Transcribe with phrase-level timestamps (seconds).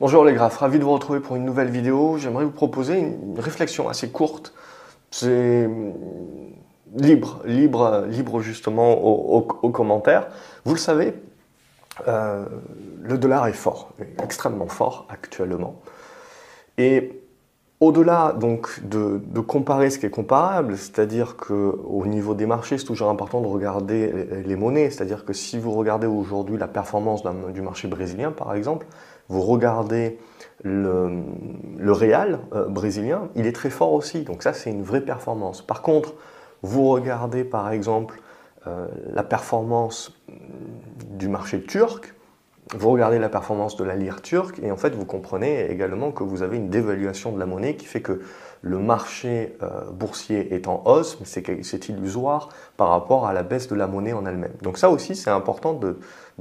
[0.00, 2.18] Bonjour les graphes, ravi de vous retrouver pour une nouvelle vidéo.
[2.18, 4.54] J'aimerais vous proposer une réflexion assez courte.
[5.10, 5.92] C'est hum,
[6.94, 10.28] libre, libre, libre justement aux, commentaires.
[10.64, 11.14] Vous le savez,
[12.06, 12.44] euh,
[13.02, 13.90] le dollar est fort,
[14.22, 15.74] extrêmement fort actuellement.
[16.76, 17.20] Et
[17.80, 23.10] au-delà donc de, comparer ce qui est comparable, c'est-à-dire qu'au niveau des marchés, c'est toujours
[23.10, 24.12] important de regarder
[24.46, 24.90] les monnaies.
[24.90, 28.86] C'est-à-dire que si vous regardez aujourd'hui la performance du marché brésilien, par exemple,
[29.28, 30.18] vous regardez
[30.62, 31.22] le,
[31.76, 34.22] le Real euh, brésilien, il est très fort aussi.
[34.22, 35.62] Donc ça, c'est une vraie performance.
[35.62, 36.14] Par contre,
[36.62, 38.20] vous regardez par exemple
[38.66, 40.18] euh, la performance
[41.10, 42.14] du marché turc,
[42.76, 46.22] vous regardez la performance de la lire turque et en fait vous comprenez également que
[46.22, 48.20] vous avez une dévaluation de la monnaie qui fait que
[48.62, 51.26] le marché euh, boursier est en hausse, mais
[51.62, 54.54] c'est illusoire par rapport à la baisse de la monnaie en elle-même.
[54.62, 55.96] Donc ça aussi c'est important de,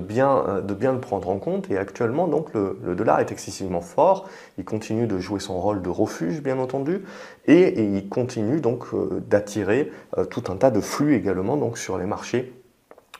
[0.00, 1.70] bien, euh, bien, le prendre en compte.
[1.70, 5.88] Et actuellement donc le, dollar est excessivement fort, il continue de jouer son rôle de
[5.88, 7.02] refuge bien entendu.
[7.46, 9.90] Et, il continue donc euh, d'attirer
[10.30, 12.52] tout un tas de flux également sur les marchés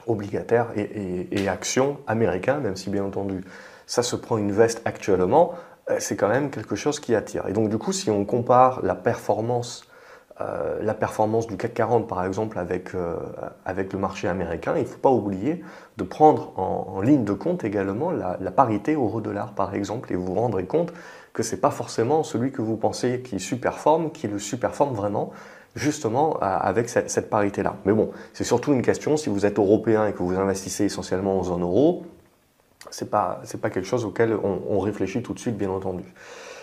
[0.07, 3.43] obligataires et, actions américains, même si bien entendu
[3.87, 5.55] ça se prend une veste actuellement,
[5.99, 7.47] c'est quand même quelque chose qui attire.
[7.49, 9.85] Et donc du coup, si on compare la performance,
[10.41, 13.17] euh, la performance du CAC 40 par exemple avec, euh,
[13.65, 15.63] avec le marché américain, il ne faut pas oublier
[15.99, 20.27] de prendre en, ligne de compte également la, la parité euro-dollar par exemple, et vous
[20.27, 20.93] vous rendrez compte
[21.33, 25.33] que ce n'est pas forcément celui que vous pensez qui superforme, qui le superforme vraiment,
[25.75, 27.77] justement avec cette, parité-là.
[27.85, 31.39] Mais bon, c'est surtout une question, si vous êtes européen et que vous investissez essentiellement
[31.39, 32.05] en zone euro,
[32.91, 36.05] ce n'est pas, pas quelque chose auquel on, réfléchit tout de suite, bien entendu.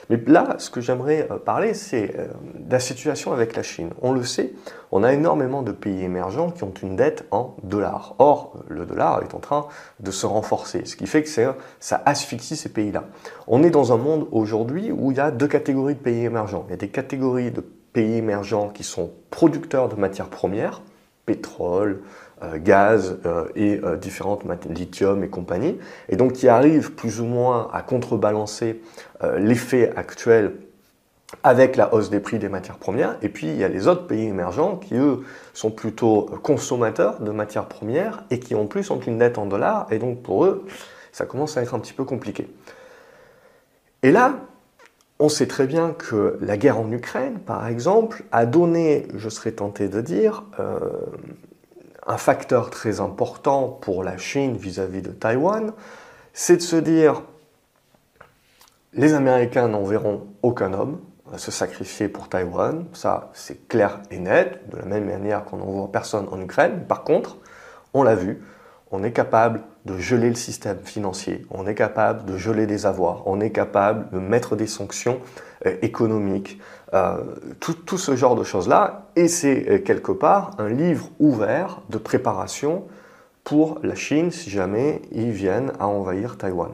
[0.09, 3.91] Mais là, ce que j'aimerais euh, parler, c'est euh, de la situation avec la Chine.
[4.01, 4.53] On le sait,
[4.91, 8.15] on a énormément de pays émergents qui ont une dette en dollars.
[8.17, 9.67] Or, le dollar est en train
[9.99, 11.29] de se renforcer, ce qui fait que
[11.79, 13.03] ça asphyxie ces pays-là.
[13.47, 16.65] On est dans un monde aujourd'hui où il y a deux catégories de pays émergents.
[16.69, 17.61] Il y a des catégories de
[17.93, 20.81] pays émergents qui sont producteurs de matières premières,
[21.29, 22.01] pétrole,
[22.41, 27.25] euh, gaz euh, et euh, différentes lithium et compagnie, et donc qui arrivent plus ou
[27.25, 28.81] moins à contrebalancer
[29.37, 30.53] l'effet actuel
[31.43, 33.17] avec la hausse des prix des matières premières.
[33.21, 35.19] Et puis il y a les autres pays émergents qui, eux,
[35.53, 39.85] sont plutôt consommateurs de matières premières et qui en plus ont une dette en dollars,
[39.91, 40.65] et donc pour eux,
[41.11, 42.47] ça commence à être un petit peu compliqué.
[44.01, 44.35] Et là,
[45.19, 49.51] on sait très bien que la guerre en Ukraine, par exemple, a donné, je serais
[49.51, 50.79] tenté de dire, euh,
[52.07, 55.73] un facteur très important pour la Chine vis-à-vis de Taïwan,
[56.33, 57.21] c'est de se dire,
[58.93, 60.99] les Américains n'enverront aucun homme
[61.37, 65.91] se sacrifier pour Taïwan, ça c'est clair et net, de la même manière qu'on n'envoie
[65.91, 66.85] personne en Ukraine.
[66.87, 67.37] Par contre,
[67.93, 68.43] on l'a vu,
[68.91, 73.23] on est capable de geler le système financier, on est capable de geler des avoirs,
[73.25, 75.19] on est capable de mettre des sanctions
[75.65, 76.57] euh, économiques,
[76.93, 77.17] euh,
[77.59, 79.07] tout, ce genre de choses-là.
[79.17, 82.85] Et c'est euh, quelque part un livre ouvert de préparation
[83.43, 86.71] pour la Chine si jamais ils viennent à envahir Taïwan.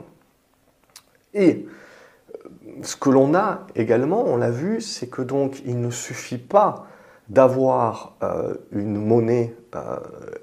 [1.34, 1.66] Et
[2.84, 6.86] ce que l'on a également, on l'a vu, c'est que donc il ne suffit pas
[7.28, 8.16] d'avoir
[8.72, 9.56] une monnaie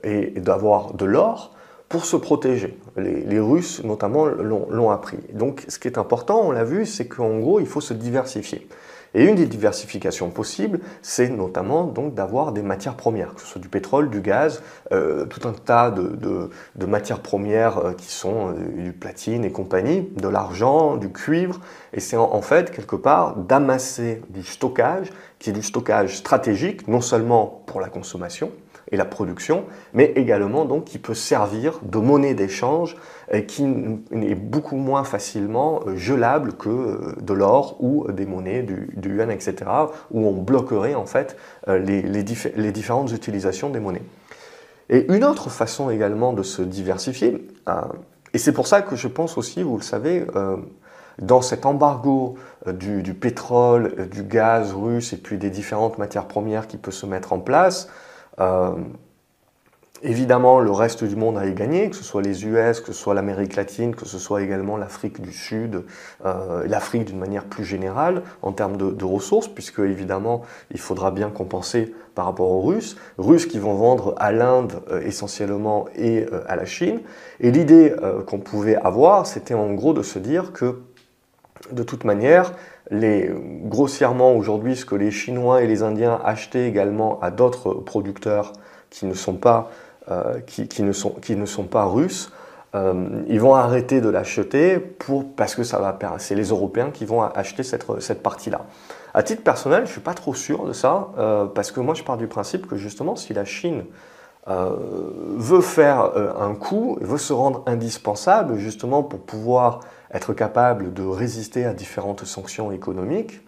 [0.03, 1.55] et d'avoir de l'or,
[1.93, 2.79] pour se protéger.
[2.97, 5.19] Les, Russes, notamment, l'ont appris.
[5.35, 8.67] Donc, ce qui est important, on l'a vu, c'est qu'en gros, il faut se diversifier.
[9.15, 13.61] Et une des diversifications possibles, c'est notamment donc d'avoir des matières premières, que ce soit
[13.61, 18.83] du pétrole, du gaz, euh, tout un tas de, matières premières euh, qui sont euh,
[18.85, 21.61] du platine et compagnie, de l'argent, du cuivre.
[21.93, 27.03] Et c'est en, fait quelque part d'amasser du stockage, qui est du stockage stratégique, non
[27.03, 28.51] seulement pour la consommation,
[28.93, 29.65] et la production,
[29.95, 32.97] mais également donc qui peut servir de monnaie d'échange
[33.33, 38.63] et qui est beaucoup moins facilement euh, gelable que euh, de l'or ou des monnaies
[38.63, 39.55] du, yuan, etc.,
[40.11, 41.37] où on bloquerait en fait
[41.69, 44.03] euh, les, les, différentes utilisations des monnaies.
[44.91, 47.49] Et une autre façon également de se diversifier,
[48.35, 50.27] et c'est pour ça que je pense aussi, vous le savez,
[51.19, 52.37] dans cet embargo
[52.67, 57.07] du, du, pétrole, du gaz russe et puis des différentes matières premières qui peut se
[57.07, 58.12] mettre en place, euh,
[60.03, 63.15] évidemment, le reste du monde a gagné, que ce soit les US, que ce soit
[63.15, 65.85] l'Amérique latine, que ce soit également l'Afrique du Sud,
[66.25, 71.31] euh, l'Afrique d'une manière plus générale en termes de, ressources, puisque évidemment, il faudra bien
[71.31, 76.57] compenser par rapport aux Russes, Russes qui vont vendre à l'Inde euh, essentiellement et à
[76.57, 77.01] la Chine.
[77.41, 77.95] Et l'idée
[78.27, 80.83] qu'on pouvait avoir, c'était en gros de se dire que
[81.71, 82.53] de toute manière,
[82.91, 83.31] les,
[83.65, 88.53] grossièrement aujourd'hui, ce que les Chinois et les Indiens achetaient également à d'autres producteurs
[88.91, 89.71] qui ne sont pas,
[90.11, 92.31] euh, qui, ne sont, qui ne sont pas russes,
[92.75, 97.05] euh, ils vont arrêter de l'acheter pour, parce que ça va, c'est les Européens qui
[97.05, 98.63] vont acheter cette, cette partie-là.
[99.15, 101.95] À titre personnel, je ne suis pas trop sûr de ça, euh, parce que moi
[101.95, 103.85] je pars du principe que justement, si la Chine
[104.49, 104.77] euh,
[105.37, 109.81] veut faire un coup, veut se rendre indispensable justement pour pouvoir
[110.13, 113.41] être capable de résister à différentes sanctions économiques,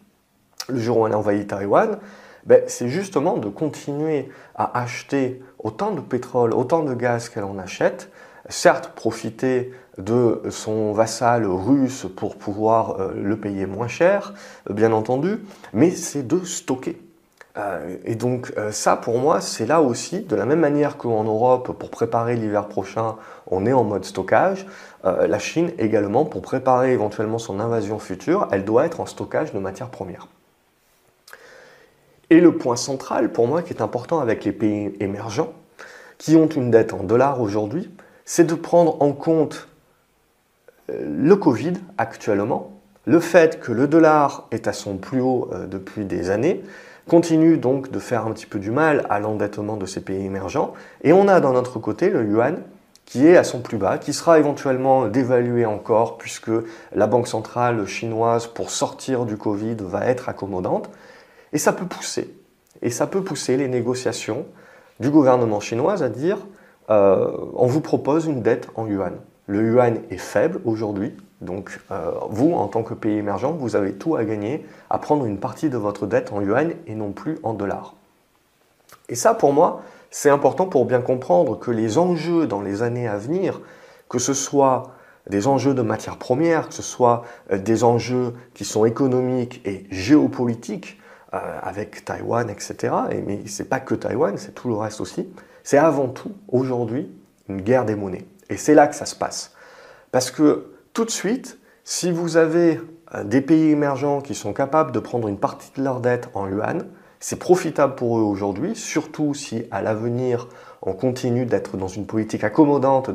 [0.68, 1.98] le jour où elle envahit Taïwan,
[2.46, 7.58] ben, c'est justement de continuer à acheter autant de pétrole, autant de gaz qu'elle en
[7.58, 8.10] achète,
[8.48, 14.34] certes profiter de son vassal russe pour pouvoir euh, le payer moins cher,
[14.68, 15.38] bien entendu,
[15.72, 17.00] mais c'est de stocker.
[17.56, 21.24] Euh, et donc euh, ça, pour moi, c'est là aussi, de la même manière qu'en
[21.24, 23.16] Europe, pour préparer l'hiver prochain,
[23.46, 24.66] on est en mode stockage,
[25.04, 29.58] la Chine également, pour préparer éventuellement son invasion future, elle doit être en stockage de
[29.58, 30.28] matières premières.
[32.30, 35.52] Et le point central, pour moi, qui est important avec les pays émergents,
[36.18, 37.90] qui ont une dette en dollars aujourd'hui,
[38.24, 39.68] c'est de prendre en compte
[40.90, 42.72] euh, le Covid actuellement,
[43.04, 46.62] le fait que le dollar est à son plus haut euh, depuis des années,
[47.08, 50.74] continue donc de faire un petit peu du mal à l'endettement de ces pays émergents,
[51.02, 52.62] et on a d'un autre côté le yuan
[53.04, 56.50] qui est à son plus bas, qui sera éventuellement dévalué encore puisque
[56.94, 60.88] la Banque centrale chinoise pour sortir du Covid va être accommodante,
[61.52, 62.34] et ça peut pousser,
[62.82, 64.46] et ça peut pousser les négociations
[65.00, 66.38] du gouvernement chinois à dire
[66.90, 69.14] euh, on vous propose une dette en yuan.
[69.46, 73.92] Le yuan est faible aujourd'hui, donc euh, vous, en tant que pays émergent, vous avez
[73.92, 77.38] tout à gagner à prendre une partie de votre dette en yuan et non plus
[77.42, 77.94] en dollars.
[79.08, 83.08] Et ça, pour moi, c'est important pour bien comprendre que les enjeux dans les années
[83.08, 83.60] à venir,
[84.08, 84.92] que ce soit
[85.28, 89.86] des enjeux de matières premières, que ce soit euh, des enjeux qui sont économiques et
[89.90, 91.00] géopolitiques,
[91.62, 92.94] avec Taïwan, etc.
[93.10, 95.26] Et, mais ce n'est pas que Taïwan, c'est tout le reste aussi
[95.64, 97.10] c'est avant tout, aujourd'hui,
[97.48, 98.26] une guerre des monnaies.
[98.50, 99.52] Et c'est là que ça se passe.
[100.12, 102.80] Parce que tout de suite, si vous avez
[103.14, 106.48] euh, des pays émergents qui sont capables de prendre une partie de leur dette en
[106.48, 106.86] yuan,
[107.20, 110.46] c'est profitable pour eux aujourd'hui, surtout si à l'avenir
[110.82, 113.10] on continue d'être dans une politique accommodante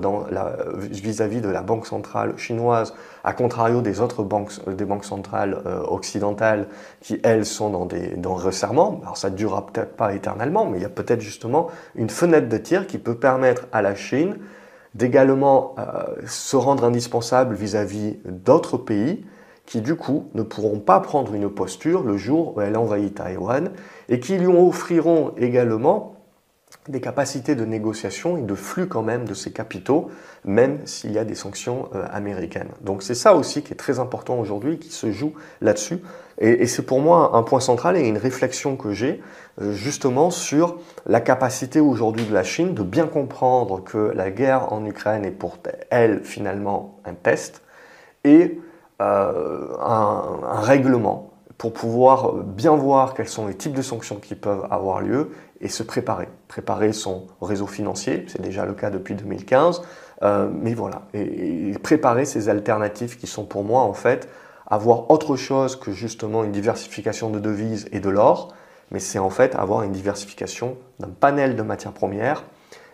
[0.76, 5.84] vis-à-vis de la banque centrale chinoise, à contrario des autres banques, des banques centrales euh,
[5.84, 6.68] occidentales
[7.02, 8.40] qui, elles, sont dans des dans.
[8.40, 12.50] Alors ça ne durera peut-être pas éternellement, mais il y a peut-être justement une fenêtre
[12.50, 14.38] de tir qui peut permettre à la Chine
[14.96, 19.26] d'également euh, se rendre indispensable vis-à-vis d'autres pays
[19.66, 23.72] qui du coup ne pourront pas prendre une posture le jour où elle envahit Taïwan
[24.10, 26.16] et qui lui offriront également
[26.88, 30.10] des capacités de négociation et de flux quand même de ces capitaux,
[30.46, 32.70] même s'il y a des sanctions euh, américaines.
[32.82, 36.00] Donc c'est ça aussi qui est très important aujourd'hui, qui se joue là-dessus.
[36.40, 39.22] Et, c'est pour moi un point central et une réflexion que j'ai
[39.62, 44.72] euh, justement sur la capacité aujourd'hui de la Chine de bien comprendre que la guerre
[44.72, 45.58] en Ukraine est pour
[45.90, 47.62] elle finalement un test
[48.24, 48.60] et
[49.02, 54.34] euh, un, un règlement pour pouvoir bien voir quels sont les types de sanctions qui
[54.34, 56.30] peuvent avoir lieu et se préparer.
[56.48, 59.82] Préparer son réseau financier, c'est déjà le cas depuis 2015,
[60.24, 64.30] euh, mais voilà, et, préparer ces alternatives qui sont pour moi en fait
[64.68, 68.54] avoir autre chose que justement une diversification de devises et de l'or,
[68.92, 72.46] mais c'est en fait avoir une diversification d'un panel de matières premières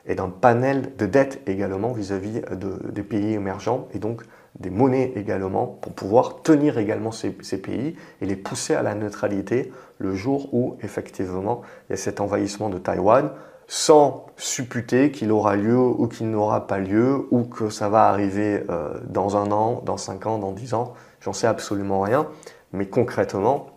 [0.07, 4.23] et d'un panel de dettes également vis-à-vis de, des pays émergents et donc
[4.59, 9.71] des monnaies également pour pouvoir tenir également ces, pays et les pousser à la neutralité
[9.97, 13.29] le jour où effectivement il y a cet envahissement de Taïwan
[13.67, 18.63] sans supputer qu'il aura lieu ou qu'il n'aura pas lieu ou que ça va arriver
[18.69, 20.93] euh, dans un an, dans cinq ans, dans dix ans.
[21.19, 22.27] J'en sais absolument rien.
[22.73, 23.67] Mais concrètement,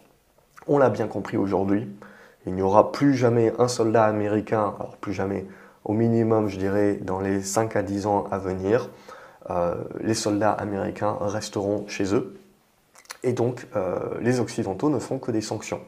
[0.66, 1.88] on l'a bien compris aujourd'hui,
[2.46, 5.46] il n'y aura plus jamais un soldat américain, alors plus jamais,
[5.84, 8.90] au minimum, je dirais, dans les 5 à 10 ans à venir,
[10.00, 12.38] les soldats américains resteront chez eux.
[13.22, 15.80] Et donc, euh, les Occidentaux ne font que des sanctions.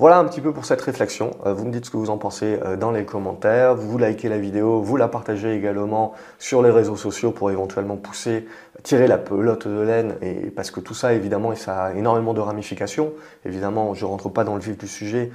[0.00, 1.32] Voilà un petit peu pour cette réflexion.
[1.44, 3.74] Euh, vous me dites ce que vous en pensez euh, dans les commentaires.
[3.74, 8.48] Vous likez la vidéo, vous la partagez également sur les réseaux sociaux pour éventuellement pousser,
[8.82, 10.14] tirer la pelote de laine.
[10.22, 13.12] Et parce que tout ça, évidemment, ça a énormément de ramifications.
[13.44, 15.32] Évidemment, je rentre pas dans le vif du sujet.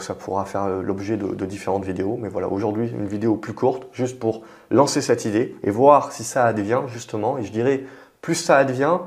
[0.00, 2.18] ça pourra faire euh, l'objet de, différentes vidéos.
[2.20, 4.42] Mais voilà, aujourd'hui, une vidéo plus courte, juste pour
[4.72, 7.38] lancer cette idée et voir si ça advient justement.
[7.38, 7.84] Et je dirais,
[8.20, 8.98] plus ça advient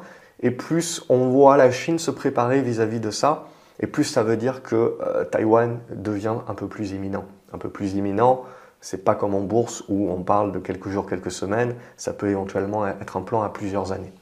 [0.42, 3.48] et plus on voit la Chine se préparer vis-à-vis -vis de ça
[3.80, 7.26] et plus ça veut dire que euh, Taïwan devient un peu plus imminent.
[7.54, 8.44] Un peu plus imminent,
[8.82, 12.30] c'est pas comme en bourse où on parle de quelques jours, quelques semaines, ça peut
[12.30, 14.14] éventuellement être un plan à plusieurs années.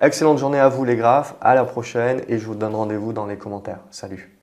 [0.00, 3.26] Excellente journée à vous les graphes, à la prochaine et je vous donne rendez-vous dans
[3.26, 3.80] les commentaires.
[3.90, 4.36] Salut